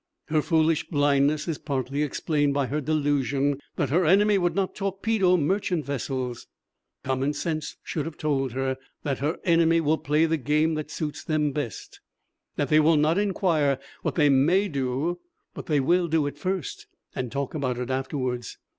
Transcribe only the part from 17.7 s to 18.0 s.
it